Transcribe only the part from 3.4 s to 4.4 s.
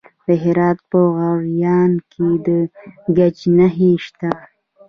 نښې شته.